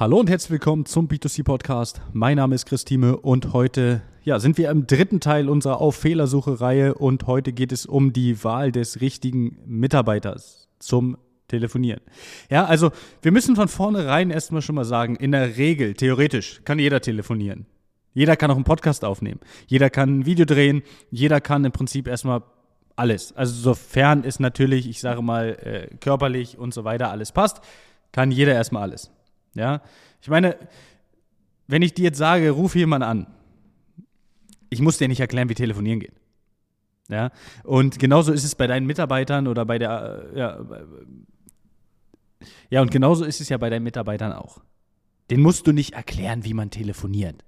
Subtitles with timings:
[0.00, 2.00] Hallo und herzlich willkommen zum B2C Podcast.
[2.12, 6.94] Mein Name ist Christine und heute ja, sind wir im dritten Teil unserer Auf Fehlersuche-Reihe
[6.94, 11.18] und heute geht es um die Wahl des richtigen Mitarbeiters zum
[11.48, 12.00] Telefonieren.
[12.48, 12.92] Ja, also
[13.22, 17.66] wir müssen von vornherein erstmal schon mal sagen, in der Regel, theoretisch, kann jeder telefonieren.
[18.14, 19.40] Jeder kann auch einen Podcast aufnehmen.
[19.66, 20.82] Jeder kann ein Video drehen.
[21.10, 22.44] Jeder kann im Prinzip erstmal
[22.94, 23.34] alles.
[23.34, 27.62] Also sofern es natürlich, ich sage mal, äh, körperlich und so weiter alles passt,
[28.12, 29.10] kann jeder erstmal alles.
[29.54, 29.82] Ja,
[30.20, 30.56] ich meine,
[31.66, 33.26] wenn ich dir jetzt sage, ruf jemanden an,
[34.70, 36.14] ich muss dir nicht erklären, wie telefonieren geht.
[37.08, 37.30] Ja,
[37.64, 40.60] und genauso ist es bei deinen Mitarbeitern oder bei der, äh, ja,
[42.70, 44.60] ja, und genauso ist es ja bei deinen Mitarbeitern auch.
[45.30, 47.44] Den musst du nicht erklären, wie man telefoniert.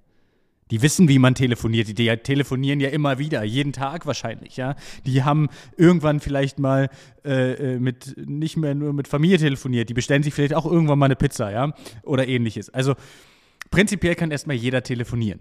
[0.71, 1.99] Die wissen, wie man telefoniert.
[1.99, 4.77] Die telefonieren ja immer wieder, jeden Tag wahrscheinlich, ja.
[5.07, 6.91] Die haben irgendwann vielleicht mal
[7.25, 9.89] äh, äh, mit nicht mehr nur mit Familie telefoniert.
[9.89, 12.71] Die bestellen sich vielleicht auch irgendwann mal eine Pizza, ja, oder ähnliches.
[12.71, 12.95] Also
[13.71, 15.41] prinzipiell kann erstmal jeder telefonieren.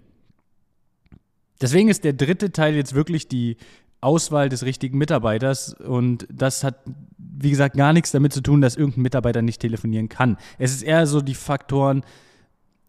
[1.60, 3.56] Deswegen ist der dritte Teil jetzt wirklich die
[4.00, 6.76] Auswahl des richtigen Mitarbeiters und das hat,
[7.18, 10.38] wie gesagt, gar nichts damit zu tun, dass irgendein Mitarbeiter nicht telefonieren kann.
[10.58, 12.02] Es ist eher so die Faktoren,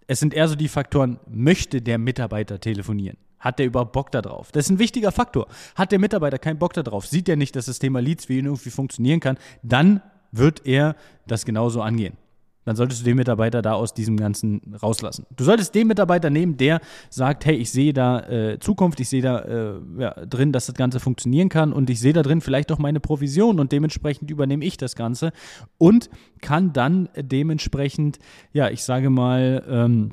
[0.08, 3.18] es sind eher so die Faktoren, möchte der Mitarbeiter telefonieren?
[3.40, 4.52] Hat der überhaupt Bock darauf?
[4.52, 5.48] Das ist ein wichtiger Faktor.
[5.76, 7.08] Hat der Mitarbeiter keinen Bock darauf?
[7.08, 9.38] Sieht er nicht, dass das Thema Leads für ihn irgendwie funktionieren kann?
[9.64, 12.18] Dann wird er das genauso angehen
[12.66, 15.26] dann solltest du den Mitarbeiter da aus diesem Ganzen rauslassen.
[15.36, 19.22] Du solltest den Mitarbeiter nehmen, der sagt, hey, ich sehe da äh, Zukunft, ich sehe
[19.22, 22.72] da äh, ja, drin, dass das Ganze funktionieren kann und ich sehe da drin vielleicht
[22.72, 25.32] auch meine Provision und dementsprechend übernehme ich das Ganze
[25.78, 26.10] und
[26.42, 28.20] kann dann dementsprechend,
[28.54, 30.12] ja, ich sage mal, ähm,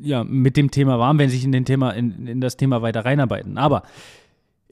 [0.00, 3.04] ja, mit dem Thema warm, wenn sich in, den Thema, in, in das Thema weiter
[3.04, 3.56] reinarbeiten.
[3.56, 3.84] Aber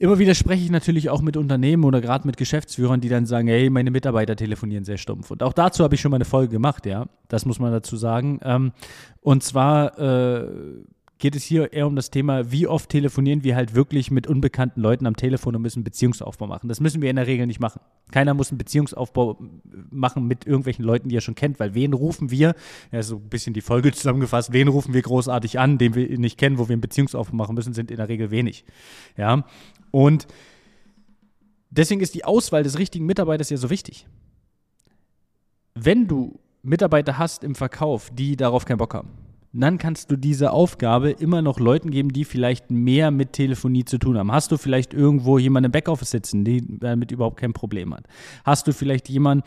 [0.01, 3.47] Immer wieder spreche ich natürlich auch mit Unternehmen oder gerade mit Geschäftsführern, die dann sagen,
[3.47, 5.29] hey, meine Mitarbeiter telefonieren sehr stumpf.
[5.29, 7.05] Und auch dazu habe ich schon mal eine Folge gemacht, ja.
[7.27, 8.39] Das muss man dazu sagen.
[8.43, 8.71] Ähm,
[9.21, 10.47] und zwar äh,
[11.21, 14.81] geht es hier eher um das Thema, wie oft telefonieren wir halt wirklich mit unbekannten
[14.81, 16.67] Leuten am Telefon und müssen Beziehungsaufbau machen.
[16.67, 17.79] Das müssen wir in der Regel nicht machen.
[18.11, 19.39] Keiner muss einen Beziehungsaufbau
[19.91, 22.55] machen mit irgendwelchen Leuten, die er schon kennt, weil wen rufen wir,
[22.91, 26.39] ja, so ein bisschen die Folge zusammengefasst, wen rufen wir großartig an, den wir nicht
[26.39, 28.65] kennen, wo wir einen Beziehungsaufbau machen müssen, sind in der Regel wenig.
[29.15, 29.45] Ja,
[29.91, 30.25] und
[31.69, 34.07] deswegen ist die Auswahl des richtigen Mitarbeiters ja so wichtig.
[35.75, 39.09] Wenn du Mitarbeiter hast im Verkauf, die darauf keinen Bock haben,
[39.53, 43.97] dann kannst du diese Aufgabe immer noch Leuten geben, die vielleicht mehr mit Telefonie zu
[43.97, 44.31] tun haben.
[44.31, 48.05] Hast du vielleicht irgendwo jemanden im Backoffice sitzen, der damit überhaupt kein Problem hat?
[48.45, 49.43] Hast du vielleicht jemanden,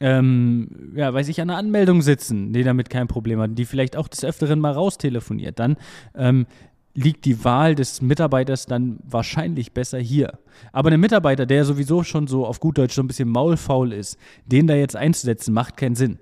[0.00, 3.96] ähm, ja, weiß ich, an einer Anmeldung sitzen, die damit kein Problem hat, die vielleicht
[3.96, 5.76] auch des Öfteren mal raustelefoniert, dann
[6.14, 6.46] ähm,
[6.94, 10.38] liegt die Wahl des Mitarbeiters dann wahrscheinlich besser hier.
[10.72, 14.18] Aber ein Mitarbeiter, der sowieso schon so auf gut Deutsch so ein bisschen maulfaul ist,
[14.46, 16.18] den da jetzt einzusetzen, macht keinen Sinn.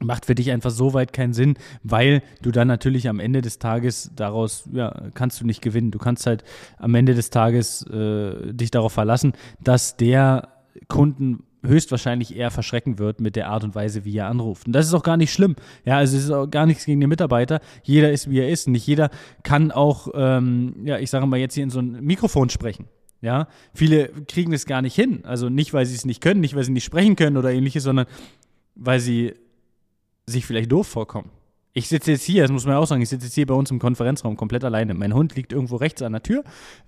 [0.00, 3.58] Macht für dich einfach so weit keinen Sinn, weil du dann natürlich am Ende des
[3.58, 5.90] Tages daraus, ja, kannst du nicht gewinnen.
[5.90, 6.44] Du kannst halt
[6.78, 10.48] am Ende des Tages äh, dich darauf verlassen, dass der
[10.88, 14.66] Kunden höchstwahrscheinlich eher verschrecken wird mit der Art und Weise, wie er anruft.
[14.66, 15.56] Und das ist auch gar nicht schlimm.
[15.84, 17.60] Ja, also es ist auch gar nichts gegen den Mitarbeiter.
[17.82, 18.68] Jeder ist, wie er ist.
[18.68, 19.10] Nicht jeder
[19.42, 22.86] kann auch, ähm, ja, ich sage mal, jetzt hier in so ein Mikrofon sprechen.
[23.20, 25.24] Ja, viele kriegen es gar nicht hin.
[25.24, 27.84] Also nicht, weil sie es nicht können, nicht, weil sie nicht sprechen können oder ähnliches,
[27.84, 28.06] sondern
[28.74, 29.34] weil sie
[30.26, 31.30] sich vielleicht doof vorkommen.
[31.74, 33.70] Ich sitze jetzt hier, das muss man auch sagen, ich sitze jetzt hier bei uns
[33.70, 34.92] im Konferenzraum komplett alleine.
[34.92, 36.44] Mein Hund liegt irgendwo rechts an der Tür,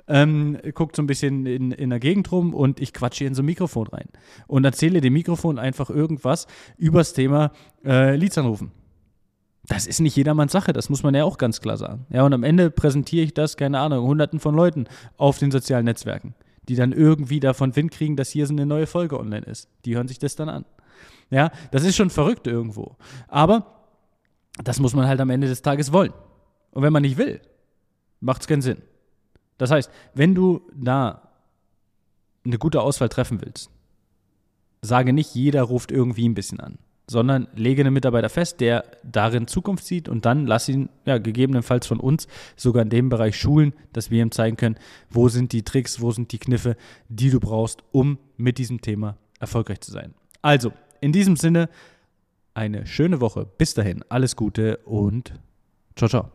[0.08, 3.42] ähm, guckt so ein bisschen in, in der Gegend rum und ich quatsche in so
[3.42, 4.08] ein Mikrofon rein
[4.46, 6.46] und erzähle dem Mikrofon einfach irgendwas
[6.76, 7.52] übers Thema
[7.82, 8.72] äh, Leads anrufen.
[9.66, 12.04] Das ist nicht jedermanns Sache, das muss man ja auch ganz klar sagen.
[12.10, 15.86] Ja, und am Ende präsentiere ich das, keine Ahnung, hunderten von Leuten auf den sozialen
[15.86, 16.34] Netzwerken,
[16.68, 19.70] die dann irgendwie davon Wind kriegen, dass hier so eine neue Folge online ist.
[19.86, 20.66] Die hören sich das dann an.
[21.34, 22.96] Ja, das ist schon verrückt irgendwo.
[23.26, 23.66] Aber
[24.62, 26.12] das muss man halt am Ende des Tages wollen.
[26.70, 27.40] Und wenn man nicht will,
[28.20, 28.78] macht es keinen Sinn.
[29.58, 31.28] Das heißt, wenn du da
[32.44, 33.68] eine gute Auswahl treffen willst,
[34.80, 36.78] sage nicht, jeder ruft irgendwie ein bisschen an,
[37.08, 41.88] sondern lege einen Mitarbeiter fest, der darin Zukunft sieht und dann lass ihn ja, gegebenenfalls
[41.88, 44.76] von uns sogar in dem Bereich schulen, dass wir ihm zeigen können,
[45.10, 46.76] wo sind die Tricks, wo sind die Kniffe,
[47.08, 50.14] die du brauchst, um mit diesem Thema erfolgreich zu sein.
[50.42, 50.72] Also,
[51.04, 51.68] in diesem Sinne,
[52.54, 53.44] eine schöne Woche.
[53.44, 55.38] Bis dahin, alles Gute und
[55.96, 56.30] ciao, ciao.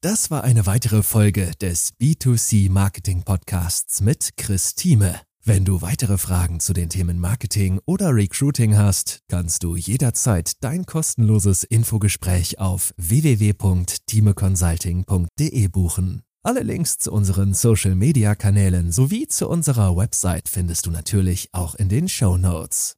[0.00, 5.20] Das war eine weitere Folge des B2C Marketing Podcasts mit Chris Thieme.
[5.44, 10.86] Wenn du weitere Fragen zu den Themen Marketing oder Recruiting hast, kannst du jederzeit dein
[10.86, 16.22] kostenloses Infogespräch auf www.timeconsulting.de buchen.
[16.42, 21.74] Alle Links zu unseren Social Media Kanälen sowie zu unserer Website findest du natürlich auch
[21.74, 22.97] in den Show Notes.